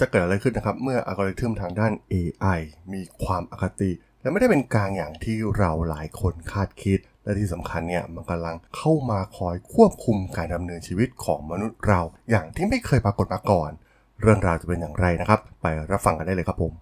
[0.00, 2.60] จะเกิดอะไรขึ้นนะครับ เมื่ออัลกอริทึมทางด้าน AI
[2.92, 13.70] มีความอคติ และไม่ได้เป็นกลางอย่างที่เราหลายคนคาดคิด และที่สำคัญเนี่ยมันกำลังเข้ามาคอยควบคุมการดำเนินชีวิตของมนุษย์เรา อย่างที่ไม่เคยปรากฏมาก่อน
[14.20, 16.72] เรื่องราวจะเป็นอย่างไรนะครับ ไปรับฟังกันได้เลยครับผม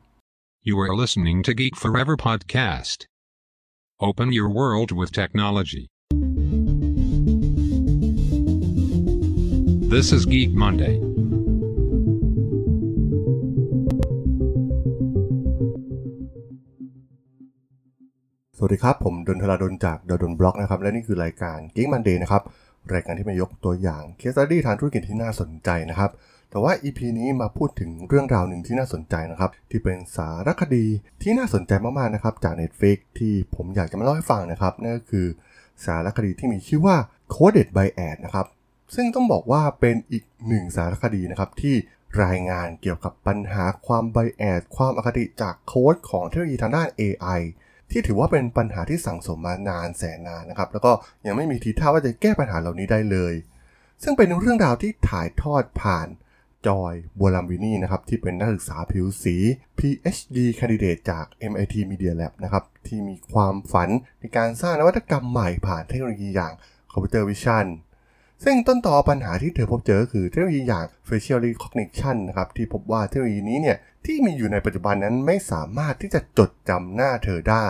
[0.69, 2.99] You are listening to Geek Forever podcast.
[4.09, 5.85] Open your world with technology.
[9.95, 11.12] This is Geek Monday.
[18.65, 22.43] วัสดีครับ ผมดนทลาดนจากดดนบล็อกนะครับ และนี่คือรายการ Geek Monday นะครับ
[22.93, 26.11] รายการที่มายกตัวอย่างเคส e ดี้ทางธุรกิจที่น่าสนใจนะครับ
[26.51, 30.87] แต่ว่า EP นี้มาพูดถึงเรื่องราวหนึ่งที่น่าสนใจนะครับ ที่เป็นสารคดี
[31.23, 35.27] ที่น่าสนใจมากๆนะครับ จาก Netflix ที่ผมอยากจะมาเล่าให้ฟังนะครับนั่นก็คือ
[35.85, 36.97] สารคดีที่มีชื่อว่า
[37.35, 38.47] Coded by Ad นะครับ
[38.95, 41.75] ซึ่งต้องบอกว่าเป็นอีกหนึ่งสารคดีนะครับที่
[42.25, 47.43] รายงานเกี่ยวกับปัญหาความไบแอดความอคติจากโค้ดของเทคโนโลยีทางด้าน AI
[47.91, 50.93] ที่ถือว่าเป็นปัญหาที่สั่งสมมานานแสนนานนะครับ แล้วก็
[51.27, 53.35] ยังไม่มีทีท่าว่าจะแก้ปัญหาเหล่านี้ได้เลย
[54.03, 56.09] ซึ่งเป็นเรื่องราวที่ถ่ายทอดผ่าน
[56.67, 59.37] จอยบัวลัมวินี่นะครับที่เป็นนักศึกษาผิวสี
[59.79, 63.89] PhD candidate จาก MIT Media Lab นะครับที่มีความฝัน
[64.21, 66.53] ในการสร้างนวัตกรรมใหม่ผ่านเทคโนโลยีอย่าง
[66.93, 67.65] computer vision
[68.45, 73.77] ซึ่งต้นตอปัญหาที่เธอพบเจอคือเทคโนโลยีอย่าง facial recognition นะครับที่พบว่าเทคโนโลยีนี้เนี่ย
[74.07, 77.67] ที่มีอยู่ในปัจจุบันนั้นไม่สามารถที่จะจดจำหน้าเธอได้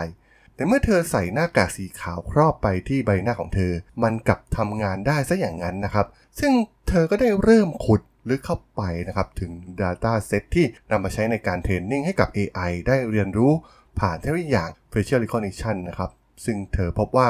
[0.54, 6.06] แต่เมื่อเธอใส่หน้ากากสีขาวครอบไปที่ใบหน้าของเธอ มันกลับทำงานได้ซะอย่างนั้นนะครับ
[6.40, 6.52] ซึ่ง
[6.88, 13.52] เธอก็ได้เริ่มขุดลึกเข้าไปนะครับถึง Data Set ที่นำมาใช้ในการเทรนนิ่งให้กับ AI ได้เรียนรู้
[14.00, 16.10] ผ่านเทคโนโลยีอย่าง facial recognition นะครับ
[16.44, 17.28] ซึ่งเธอพบว่า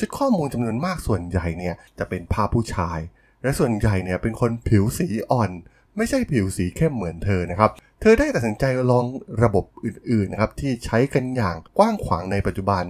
[0.00, 2.98] ชุดข้อมูลจำนวนมากส่วนใหญ่เนี่ยจะเป็นภาพผู้ชาย
[3.42, 5.50] และส่วนใหญ่เนี่ยเป็นคนผิวสีอ่อน
[5.96, 7.70] ไม่ใช่ผิวสีเข้มเหมือนเธอนะครับ
[8.00, 9.04] เธอได้ตัดสินใจลอง
[9.42, 12.84] ระบบอื่นๆนะครับที่ใช้กันอย่างกว้างขวางในปัจจุบัน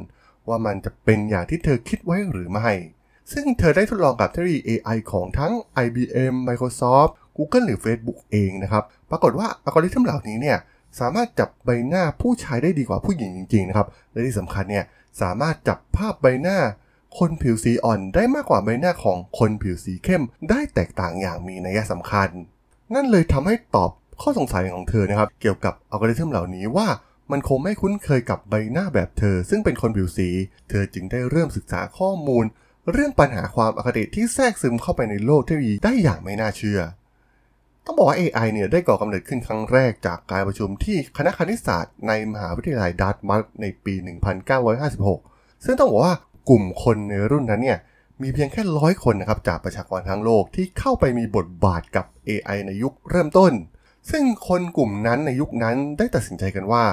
[0.48, 2.70] ว่ามันจะเป็นอย่างที่เธอคิดไว้หรือไม่
[3.32, 5.52] ซึ่งเธอได้ทดลองกับเทคโนโลยี AI ของทั้ง
[5.84, 10.58] IBM Microsoft Google หรือ Facebook เองนะครับ ปรากฏว่าอัลกอริทึมเหล่านี้เนี่ย
[11.00, 14.84] สามารถจับใบหน้าผู้ชายได้ดีกว่าผู้หญิงจริงๆนะครับ และที่สำคัญเนี่ย
[15.22, 16.58] สามารถจับภาพใบหน้า
[17.18, 22.28] คนผิวสีอ่อนได้มากกว่าใบหน้าของคนผิวสีเข้ม ได้แตกต่างอย่างมีนัยสำคัญ
[22.94, 23.90] นั่นเลยทำให้ตอบ
[24.20, 26.88] ข้อสงสัยของเธอนะครับ เกี่ยวกับอัลกอริทึมเหล่านี้ว่า
[27.30, 30.28] มันคงไม่คุ้นเคยกับใบหน้าแบบเธอ ซึ่งเป็นคนผิวสี
[30.70, 32.44] เธอจึงได้เริ่มศึกษาข้อมูล
[32.92, 36.80] เรื่องปัญหาความอคติที่แทรกซึมเข้าไปในโลกเทคโนโลยีได้อย่างไม่น่าเชื่อ
[37.84, 43.94] ต้องบอกว่า AI เนี่ยได้ก่อกำเนิดขึ้นครั้งแรกจากการประชุมที่คณะคณิตศาสตร์ในมหาวิทยาลัยดัตมัสในปี
[44.78, 46.14] 1956 ซึ่งต้องบอกว่า
[46.50, 47.78] กลุ่มคนในรุ่นนั้นเนี่ย
[48.22, 53.52] มีเพียงแค่ร้อยคนนะครับจากประชากรทั้งโลกที่เข้าไปมีบทบาทกับ AI ในยุคเริ่มต้น
[54.10, 56.84] ซึ่งคนกลุ่มนั้นในยุคนั้นได้ตัดสินใจกันว่า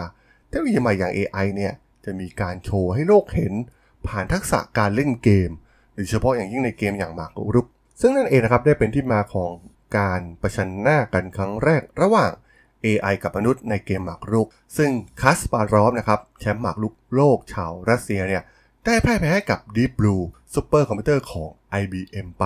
[0.48, 1.74] เทคโนโลยีใหม่อย่าง AI เนี่ย
[2.06, 3.54] จะมีการโชว์ให้โลกเห็น
[4.08, 5.50] ผ่านทักษะการเล่นเกม
[5.96, 7.68] โดยเฉพาะอย่างยิ่งในเกมอย่างหมากรุก
[8.02, 9.52] ซึ่งนั่นเองนะครับได้เป็นที่มาของ
[9.98, 12.32] การประชันหน้ากันครั้งแรกระหว่าง
[12.86, 14.48] AI กับมนุษย์ในเกมหมากรุก
[14.78, 14.92] ซึ่ง
[15.22, 18.44] คัสปารอฟนะครับแชมป์หมากรุกโลกชาวรัสเซียเนี่ย
[18.90, 21.50] ได้พ่ายแพ้ให้กับ Deep Blue ซูเปอร์คอมพิวเตอร์ของ
[21.82, 22.46] IBM ไป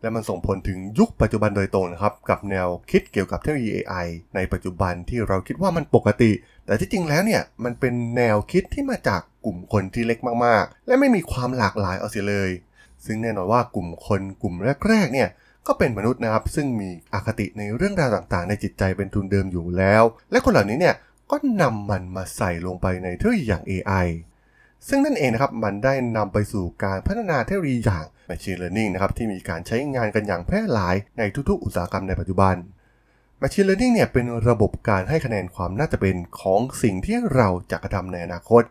[0.00, 6.30] และมันส่งผลถึงยุคปัจจุบันโดยตรงนะครับ กับแนวคิดเกี่ยวกับเทคโนโลยี AI ในปัจจุบันที่เราคิดว่ามันปกติ
[6.66, 12.50] แต่ที่จริงแล้วเนี่ย มันเป็นแนวคิดที่มาจากกลุ่มคนที่เล็กมากๆ และไม่มีความหลากหลายเอาเสียเลย
[13.04, 14.54] ซึ่งแน่นอนว่ากลุ่มคนกลุ่ม
[14.88, 15.28] แรกๆเนี่ย
[15.66, 20.94] ก็เป็นมนุษย์นะครับ ซึ่งมีอคติในเรื่องราวต่างๆ ในจิตใจเป็นทุนเดิมอยู่แล้ว และคนเหล่านี้เนี่ย
[21.30, 24.08] ก็นำมันมาใส่ลงไปในเทคโนโลยีอย่าง AI
[24.88, 32.54] ซึ่งนั่นเองนะครับมันได้นำไปสู่การพัฒนาเทคโนโลยีอย่าง Machine Learning นะครับที่มีการใช้งานกันอย่างแพร่หลายในทุกๆ อุตสาหกรรมในปัจจุบัน
[33.42, 38.62] Machine Learning เนี่ยเป็นระบบการให้คะแนนความน่าจะเป็นของสิ่งที่เราจะกระทำในอนาคต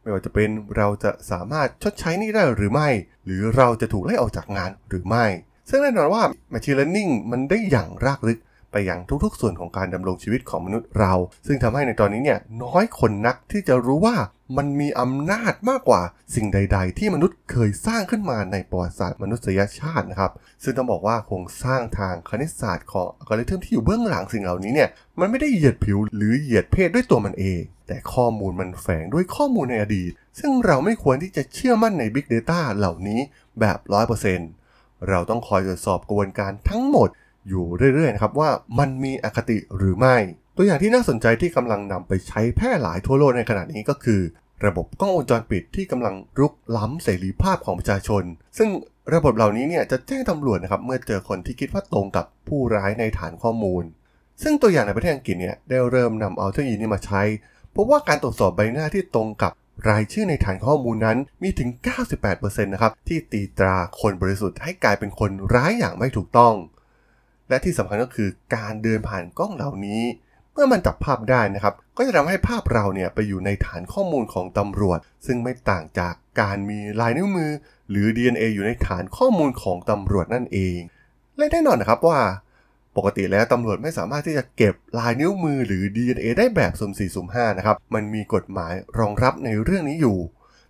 [0.00, 2.88] ไม่ว่าจะเป็นเราจะสามารถชดใช้นี่ได้หรือไม่
[3.24, 5.26] หรือเราจะถูกไล่ออกจากงานหรือไม่
[5.68, 8.38] ซึ่งแน่นอนว่า Machine Learning มันได้อย่างรากลึก
[8.74, 11.14] ไปอย่างทุกๆ ส่วนของการดำรงชีวิตของมนุษย์เรา
[11.46, 14.16] ซึ่งทำให้ในตอนนี้เนี่ยน้อยคนนักที่จะรู้ว่า
[14.56, 16.02] มันมีอำนาจมากกว่า
[16.34, 20.32] สิ่งใด ๆ ที่มนุษย์เคยสร้างขึ้นมาในประวัติศาสตร์มนุษยชาตินะครับ
[20.62, 24.88] ซึ่งต้องบอกว่าโครงสร้างทางคณิตศาสตร์ของอัลกอริทึมที่อยู่เบื้องหลังสิ่งเหล่านี้เนี่ย
[25.20, 33.20] มันไม่ได้เหยียดผิวหรือเหยียดเพศด้วยตัวมันเอง แต่ข้อมูลมันแฝงด้วยข้อมูลในอดีต ซึ่งเราไม่ควรที่จะเชื่อมั่นใน Big Data เหล่านี้
[33.60, 33.78] แบบ
[34.42, 37.08] 100%เราต้องคอยตรวจสอบกระบวนการทั้งหมด
[37.48, 37.64] อยู่
[37.94, 40.16] เรื่อยๆนะครับว่ามันมีอคติหรือไม่
[40.56, 44.20] ตัวอย่างที่น่าสนใจที่กำลังนำไปใช้แพร่หลายทั่วโลกในขณะนี้ก็คือ
[44.66, 48.22] ระบบกล้องวงจรปิดที่กำลังรุกล้ำเสรีภาพของประชาชน
[48.58, 48.68] ซึ่ง
[49.14, 53.84] ระบบเหล่านี้เนี่ยจะแจ้งตำรวจนะครับเมื่อเจอคนที่คิดว่าตรงกับผู้ร้ายในฐานข้อมูล
[54.42, 57.22] ซึ่งตัวอย่างในประเทศอังกฤษเนี่ยได้เริ่มนำเอาเทคโนโลยีนี้มาใช้
[57.76, 59.52] พบว่าการตรวจสอบใบหน้าที่ตรงกับ
[59.88, 61.68] รายชื่อในฐานข้อมูลนั้นมีถึง
[62.20, 66.54] 98%นะครับที่ตีตราคนบริสุทธิ์ให้กลายเป็นคนร้ายอย่างไม่ถูกต้อง
[67.48, 70.02] และที่สำคัญก็คือการเดินผ่านกล้องเหล่านี้
[70.52, 77.50] เมื่อมันจับภาพได้นะครับ ก็จะทำให้ภาพเราเนี่ยไปอยู่ในฐานข้อมูลของตำรวจ ซึ่งไม่ต่างจากการมีลายนิ้วมือ
[77.90, 80.78] หรือ DNA อยู่ในฐานข้อมูลของตำรวจนั่นเอง
[81.36, 82.20] และแน่นอนนะครับว่า
[82.96, 90.18] ปกติแล้วตำรวจไม่สามารถที่จะเก็บลายนิ้วมือหรือ DNA ได้แบบสุ่ม4สุ่ม5นะครับ มันมีกฎหมายรองรับในเรื่องนี้อยู่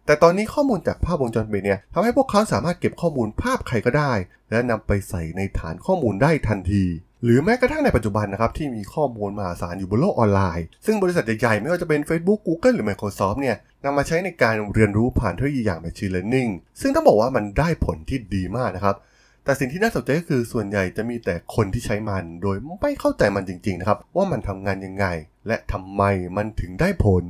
[0.06, 4.12] แต่ตอนนี้ข้อมูลจากภาพวงจรปิดเนี่ยทำให้พวกเขาสามารถเก็บข้อมูลภาพใครก็ได้
[4.50, 6.84] และนำไปใส่ในฐานข้อมูลได้ทันที
[7.24, 16.50] หรือแม้กระทั่งในปัจจุบันนะครับที่มีข้อมูลมหาศาลอยู่บนโลกออนไลน์ ซึ่งบริษัทใหญ่ๆไม่ว่าจะเป็น Facebook Google หรือ Microsoft เนี่ยนำมาใช้ในการเรียนรู้ผ่านเทคโนโลยีอย่าง Machine Learning
[16.80, 18.96] ซึ่งต้องบอกว่ามันได้ผลที่ดีมากนะครับ
[19.44, 25.06] แต่สิ่งที่น่าสนใจก็คือส่วนใหญ่จะมีแต่คนที่ใช้มัน โดยไม่เข้าใจมันจริงๆนะครับว่ามันทำงานยังไง
[25.46, 26.02] และทำไม
[26.36, 27.24] มันถึงได้ผล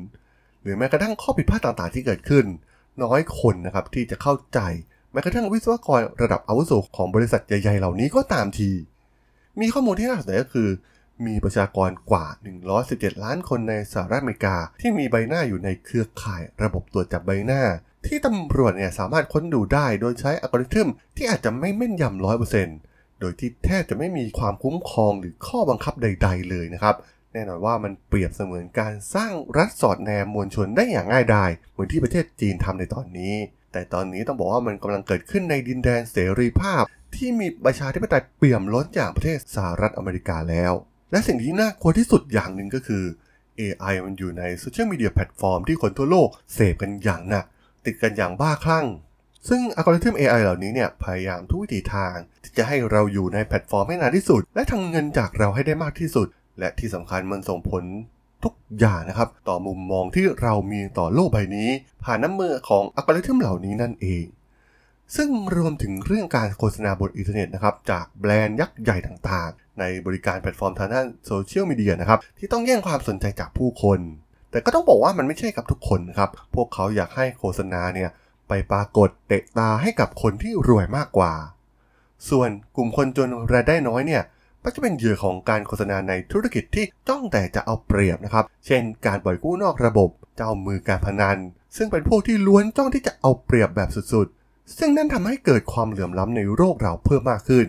[0.64, 2.44] หรือแม้กระทั่งข้อผิดพลาดต่างๆที่เกิดขึ้น
[3.02, 4.61] น้อยคนนะครับที่จะเข้าใจ
[5.12, 8.70] แม้กระทั่งวิศวกรระดับอาวุโสของบริษัทใหญ่ๆเหล่านี้ก็ตามที
[9.61, 10.69] มีข้อมูลที่น่าสนใจก็คือ
[11.26, 12.26] มีประชากรกว่า
[12.75, 17.62] 117 ล้านคนในสหรัฐอเมริกา ที่มีใบหน้าอยู่ในเครือข่ายระบบตรวจจับใบหน้า
[18.06, 22.78] ที่ตำรวจเนี่ยสามารถค้นดูได้โดยใช้อัลกอริทึมที่อาจจะไม่แม่นยำร้อยเปอร์เซ็นต์
[23.20, 26.94] โดยที่แทบจะไม่มีความคุ้มครองหรือข้อบังคับใด ๆ เลยนะครับ
[27.34, 33.34] แน่นอนว่ามันเปรียบเสมือนการสร้างรัฐสอดแนมมวลชนได้อย่างง่ายดายเหมือนที่ประเทศจีนทำในตอนนี้
[33.72, 36.82] แต่ตอนนี้ต้องบอกว่ามันกำลังเกิดขึ้นในดินแดนเสรีภาพ
[37.14, 40.72] ที่มีประชาธิปไตยเปี่ยมล้นอย่างประเทศสหรัฐอเมริกาแล้ว
[41.10, 43.04] และสิ่งที่น่ากลัวที่สุดอย่างหนึ่งก็คือ
[43.60, 47.44] AI มันอยู่ในโซเชียลมีเดียแพลตฟอร์มที่คนทั่วโลกเสพกันอย่างหนัก
[47.84, 48.86] ติดกันอย่างบ้าคลั่ง
[49.48, 56.28] ซึ่งอัลกอริทึม AI เหล่านี้เนี่ยพยายามทุกวิถีทางที่จะให้เราอยู่ในแพลตฟอร์มให้นานที่สุด และทำเงินจากเราให้ได้มากที่สุด
[56.59, 57.85] และที่สำคัญมันส่งผล
[58.45, 61.69] ทุกอย่างนะครับ ต่อมุมมองที่เรามีต่อโลกใบนี้
[62.05, 64.25] ผ่านน้ำมือของอัลกอริทึมเหล่านี้นั่นเอง
[65.17, 74.01] ซึ่งรวมถึงเรื่องการโฆษณาบนอินเทอร์เน็ตนะครับ จากแบรนด์ยักษ์ใหญ่ต่างๆ ในบริการแพลตฟอร์มทางด้านโซเชียลมีเดียนะครับ ที่ต้องแย่งความสนใจจากผู้คน
[74.51, 78.11] แต่ก็ต้องบอกว่ามันไม่ใช่กับทุกคนครับ พวกเขาอยากให้โฆษณาเนี่ย
[78.49, 81.33] ไปปรากฏเตะตาให้กับคนที่รวยมากกว่า
[82.31, 84.23] ส่วนกลุ่มคนจนรายได้น้อยเนี่ย
[84.64, 91.38] มักจะเป็นเหยื่อของการโฆษณาในธุรกิจที่จ้องแต่จะเอาเปรียบนะครับ เช่น การปล่อยกู้นอกระบบ เจ้ามือการพนัน
[91.76, 97.66] ซึ่งเป็นพวกที่ล้วนจ้องที่จะเอาเปรียบแบบสุดๆ ซึ่งนั่นทำให้เกิดความเหลื่อมล้ำในโลกเราเพิ่มมากขึ้น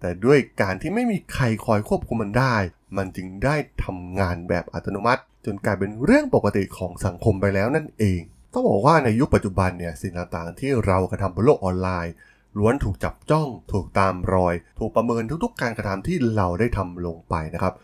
[0.00, 2.56] แต่ด้วยการที่ไม่มีใครคอยควบคุมมันได้
[2.96, 8.20] มันจึงได้ทำงานแบบอัตโนมัติ จนกลายเป็นเรื่องปกติของสังคมไปแล้วนั่นเอง
[8.52, 12.12] ต้องบอกว่าในยุคปัจจุบันเนี่ยสิ่งต่างๆที่เรากระทำบนโลกออนไลน์
[12.58, 17.74] ล้วนถูกจับจ้อง ถูกตามรอย ถูกประเมินทุกๆ การกระทำที่เราได้ทำลงไปนะครับ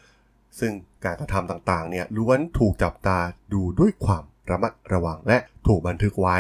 [0.59, 0.73] ซึ่ง
[1.05, 3.19] การกระทำต่างๆ เนี่ยล้วนถูกจับตา
[3.53, 6.39] ดูด้วยความระมัดระวังและถูกบันทึกไว้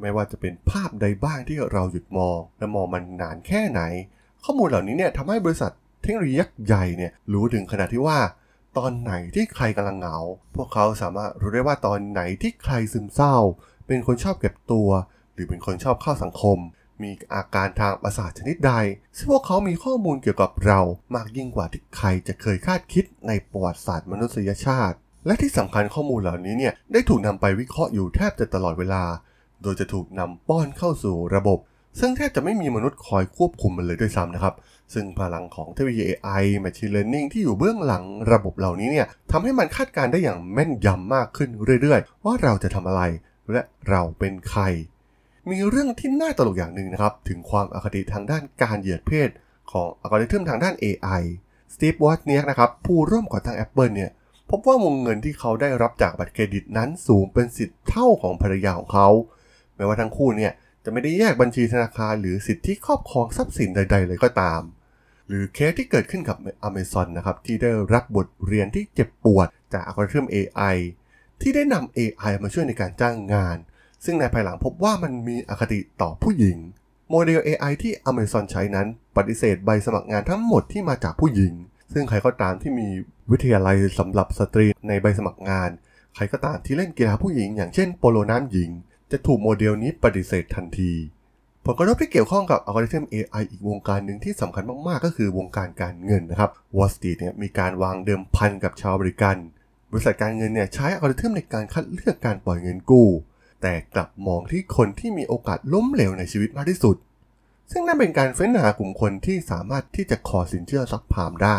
[0.00, 3.80] ไม่ว่าจะเป็นภาพใดบ้างที่เราหยุดมอง และมองมันนานแค่ไหน
[4.44, 5.72] ข้อมูลเหล่านี้เนี่ยทำให้บริษัท
[6.02, 8.18] เทคโนโลยียักษ์ใหญ่เนี่ยรู้ถึงขนาดที่ว่า
[8.78, 10.18] ตอนไหนที่ใครกำลังเหงา
[10.56, 13.36] พวกเขาสามารถรู้ได้ว่าตอนไหนที่ใครซึมเศร้า
[13.86, 14.88] เป็นคนชอบเก็บตัว
[15.34, 16.58] หรือเป็นคนชอบเข้าสังคม
[17.02, 18.72] มีอาการทางประสาทชนิดใด
[19.16, 20.80] ซึ่งพวกเขามีข้อมูลเกี่ยวกับเรา
[21.14, 24.96] มากยิ่งกว่าที่ใครจะเคยคาดคิดในประวัติศาสตร์มนุษยชาติ
[25.26, 29.02] และที่สำคัญข้อมูลเหล่านี้เนี่ยได้ถูกนำไปวิเคราะห์อยู่แทบจะตลอดเวลา
[29.62, 31.58] โดยจะถูกนำป้อนเข้าสู่ระบบ
[32.00, 34.54] ซึ่งแทบจะไม่มีมนุษย์คอยควบคุมมันเลยด้วยซ้ำนะครับ
[34.94, 41.48] ซึ่งพลังของเทคโนโลยี AI Machine Learning ที่อยู่เบื้องหลังระบบเหล่านี้เนี่ยทำให้มันคาดการณ์ได้อย่างแม่นยำมากขึ้น
[41.82, 43.02] เรื่อยๆ ว่าเราจะทำอะไร
[43.52, 44.62] และเราเป็นใคร
[45.50, 49.28] มีเรื่องที่น่าตลกอย่างหนึ่งนะครับ ถึงความอคติทางด้านการเหยียดเพศ
[49.72, 51.22] ของอัลกอริทึมทางด้าน AI
[51.74, 54.10] สตีฟวอตเนียกนะครับ ผู้ร่วมก่อตั้ง Apple เนี่ย
[54.50, 59.08] พบว่าวงเงินที่เขาได้รับจากบัตรเครดิตนั้นสูงเป็นสิบเท่าของภรรยาของเขา
[59.76, 60.52] แม้ว่าทั้งคู่เนี่ย
[60.84, 64.62] จะไม่ได้แยกบัญชีธนาคารหรือสิทธิครอบครองทรัพย์สินใด ๆ เลยก็ตาม
[65.28, 66.36] หรือเคสที่เกิดขึ้นกับ
[66.68, 70.76] Amazon นะครับที่ได้รับบทเรียนที่เจ็บปวดจากอัลกอริทึม AI
[71.40, 73.56] ที่ได้นำ AI มาช่วยในการจ้างงาน
[74.04, 76.58] ซึ่งในภายหลังพบว่ามันมีอคติต่อผู้หญิง
[77.10, 81.52] โมเดล AI ที่ Amazon ใช้นั้น ปฏิเสธใบสมัครงานทั้งหมดที่มาจากผู้หญิง
[81.92, 82.88] ซึ่งใครก็ตามที่มี
[83.30, 85.70] วิทยาลัยสำหรับสตรีในใบสมัครงาน
[86.16, 88.70] ใครก็ตามที่เล่นกีฬาผู้หญิง อย่างเช่นโปโลน้ำหญิง
[89.10, 90.92] จะถูกโมเดลนี้ปฏิเสธทันที
[91.64, 99.36] ผลกระทบที่เกี่ยวข้องกับอัลกอริทึม AI อีกวงการหนึ่งที่สำคัญมาก ๆ ก็คือวงการการเงินนะครับ Wall Street เนี่ยมีการวางเดิมพันกับชาวบริการ
[99.90, 103.08] บริษัทการเงินเนี่ยใช้อัลกอริทึมในการคัดเลือกการปล่อยเงินกู้
[103.62, 106.96] แต่กลับมองที่คนที่มีโอกาสล้มเหลวในชีวิตมากที่สุด
[107.70, 111.58] ซึ่งนั่นเป็นการเฟ้นหากลุ่มคนที่สามารถที่จะขอสินเชื่อซักพามได้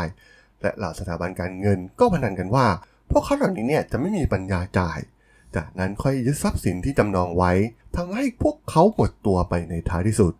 [0.61, 2.67] และเหล่าสถาบันการเงินก็พนันกันว่า
[3.11, 4.99] พวกเขาเหล่านี้เนี่ยจะไม่มีปัญญาจ่าย
[5.55, 7.51] จากนั้นค่อยยึดทรัพย์สินที่จำนองไว้
[7.95, 10.33] ทำให้พวกเขาหมดตัวไปในท้ายที่สุด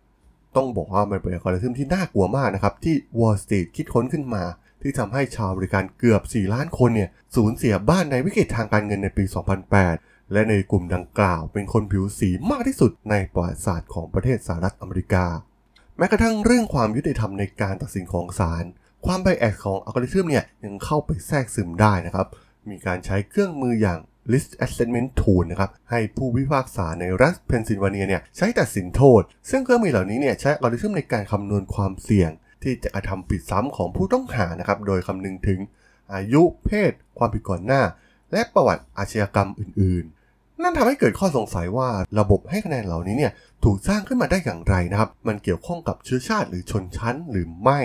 [0.56, 4.44] ต้องบอกว่ามันเป็นอัลกอริทึมที่น่ากลัวมากนะครับที่ Wall Street คิดค้นขึ้นมา
[4.82, 9.24] ที่ทำให้ชาวบริการเกือบ 4 ล้านคนเนี่ยสูญเสียบ้านในวิกฤตทางการเงินในปี
[9.74, 15.26] 2008 และในกลุ่มดังกล่าวเป็นคนผิวสีมากที่สุดในประวัติศาสตร์ของประเทศสหรัฐอเมริกา
[15.98, 18.64] แม้กระทั่งเรื่องความยุติธรรมในการตัดสินของศาล
[19.06, 22.26] ความ bias ของอัลกอริทึมเนี่ยยังเข้าไปแทรกซึมได้นะครับ
[22.70, 23.98] มีการใช้เครื่องมืออย่าง
[24.32, 32.30] Risk Assessment Tool นะครับ ให้ผู้พิพากษาในรัฐเพนซิลเวเนียเนี่ยใช้ตัดสินโทษ ซึ่งเครื่องมือเหล่านี้เนี่ยใช้อัลกอริทึมในการคำนวณความเสี่ยง
[32.62, 35.60] ที่จะกระทำผิดซ้ำของผู้ต้องหานะครับ โดยคำนึงถึง
[36.14, 37.82] อายุเพศ ความผิดก่อนหน้า
[38.32, 40.04] และประวัติอาชญากรรมอื่น
[40.62, 43.32] นั่นทำให้เกิดข้อสงสัยว่าระบบให้คะแนนเหล่านี้เนี่ย
[43.64, 47.80] ถูกสร้างขึ้นมาได้อย่างไรนะครับ มันเกี่ยวข้องกับเชื้อชาติหรือชนชั้นหรือไม่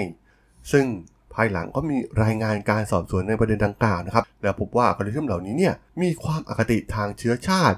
[0.71, 0.85] ซึ่ง
[1.33, 7.77] ภายหลังก็มีรายงานการสอบสวนในประเด็นดังกล่าวนะครับ แล้วพบว่าอัลกอริทึมเหล่านี้เนี่ยมีความอคติทางเชื้อชาติ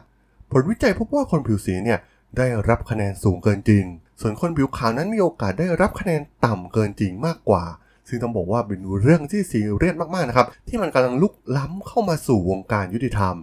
[0.51, 1.99] ผลวิจัยพบว่าคนผิวสีเนี่ย
[2.37, 3.83] ได้รับคะแนนสูงเกินจริง
[4.21, 7.63] ส่วนคนผิวขาวนั้นมีโอกาสได้รับคะแนนต่ำเกินจริงมากกว่า
[8.07, 13.35] ซึ่งต้องบอกว่าเป็นเรื่องที่ซีเรียสมากๆนะครับที่มันกำลังลุกล้ำเข้ามาสู่วงการยุติธรรม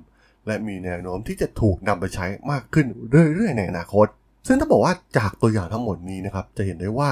[0.49, 4.07] และมีแนวโน้มที่จะถูกนำไปใช้มากขึ้นเรื่อยๆในอนาคต
[4.47, 7.11] ซึ่งต้องบอกว่าจากตัวอย่างทั้งหมดนี้นะครับ จะเห็นได้ว่า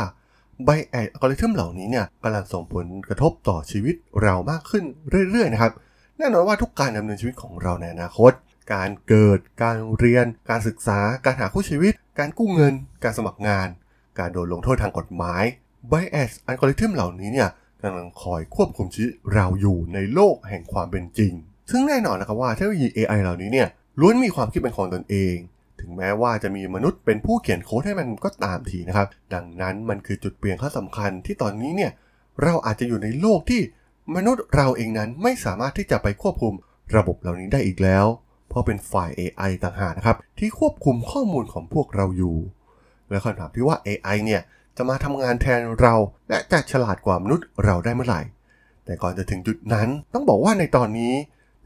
[0.64, 4.84] bias อัลกอริทึมเหล่านี้เนี่ยกำลังส่งผลกระทบต่อชีวิตเรามากขึ้น
[5.30, 5.72] เรื่อยๆนะครับ
[6.18, 8.32] แน่นอนว่าทุกการดำเนินชีวิตของเราในอนาคต
[8.74, 12.74] การเกิด การเรียน การศึกษา การหาคู่ชีวิต การกู้เงิน
[13.04, 13.68] การสมัครงาน
[14.18, 15.44] การโดนลงโทษทางกฎหมาย
[15.90, 17.48] bias อัลกอริทึมเหล่านี้เนี่ย
[17.82, 21.32] กำลังคอยควบคุมชีวิตเราอยู่ในโลกแห่งความเป็นจริง
[21.70, 23.68] ซึ่งแน่นอนนะครับว่าเทคโนโลยี AI เหล่านี้เนี่ย
[24.00, 25.36] ล้วนมีความคิดเป็นของตนเอง
[25.80, 31.92] ถึงแม้ว่าจะมีมนุษย์เป็นผู้เขียนโค้ดให้มันก็ตามทีนะครับ ดังนั้นมันคือจุดเปลี่ยนข้อสำคัญที่ตอนนี้เนี่ย
[32.42, 33.60] เราอาจจะอยู่ในโลกที่
[34.16, 36.54] มนุษย์เราเองนั้นไม่สามารถที่จะไปควบคุม
[36.96, 38.06] ระบบเหล่านี้ได้อีกแล้ว
[38.48, 42.36] เพราะเป็นฝ่าย AI ต่างหากนะครับ ที่ควบคุมข้อมูลของพวกเราอยู่
[43.10, 44.42] และคำถามที่ว่า AI เนี่ย
[44.76, 45.94] จะมาทำงานแทนเรา
[46.28, 48.20] และจะฉลาดกว่ามนุษย์เราได้เมื่อไหร่
[48.84, 51.14] แต่ก่อนจะถึงจุดนั้นต้องบอกว่าในตอนนี้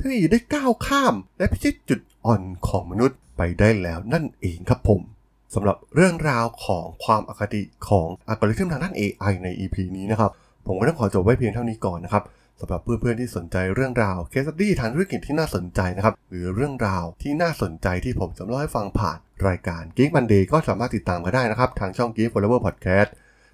[0.00, 5.00] ทคโนโลยีได้ก้าวข้าม และพิชิตจุดอ่อนของมนุษย์ไปได้แล้วนั่นเองครับผม
[5.54, 10.30] สำหรับเรื่องราวของความอคติของอัลกอริทึมทางด้าน AI ใน EP นี้นะครับ
[10.66, 12.22] ผมก็ต้องขอจบไว้เพียงเท่านี้ก่อนนะครับ
[12.60, 23.08] สำหรับเพื่อนๆที่สนใจเรื่องราวเคสตี้ทางธุรกิจที่น่าสนใจนะครับ หรือเรื่องราวที่น่าสนใจที่ผมจะเล่าให้ฟังผ่านรายการ Geek Monday ก็สามารถติดตามกันได้นะครับ ทางช่อง Geek Forever Podcast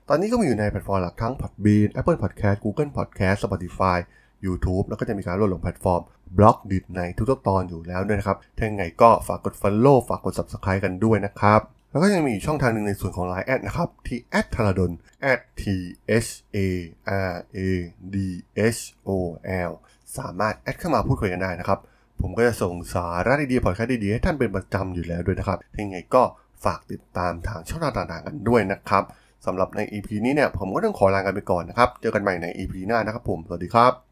[0.08, 3.98] ตอนนี้ก็มีอยู่ในแพลตฟอร์มหลักทั้ง Podbean Apple Podcast Google Podcast Spotify
[4.46, 6.02] YouTube แล้วก็จะมีการโหลดลงแพลตฟอร์ม
[6.36, 14.18] Blockdit ในทุกๆตอนอยู่แล้วด้วยนะครับ ถ้าอย่างไงก็ฝากกด Follow ฝากกด Subscribe กันด้วยนะครับ แล้วก็ยังมีช่องทางหนึ่งในส่วนของ Line add นะครับ ที่
[14.54, 14.90] t h a r a d o n
[15.60, 15.62] t
[16.26, 16.58] h a
[17.30, 17.58] r a
[18.14, 18.16] d
[18.76, 19.10] h o
[19.68, 19.72] l
[20.18, 21.78] สามารถ add เข้ามาพูดคุยกันได้นะครับ
[22.20, 26.22] ผมก็จะส่งสาระดีๆพอดแคสต์ดีๆให้ท่านเป็นประจำอยู่แล้วด้วยนะครับถ้าอย่างไงก็
[26.64, 29.04] ฝากติดตามทางช่องทางต่างๆกันด้วยนะครับ
[29.46, 34.05] สำหรับใน EP นี้เนี่ยผมก็ต้องขอลากันไปก่อนนะครับ เจอกันใหม่ใน EP หน้านะครับผม สวัสดีครับ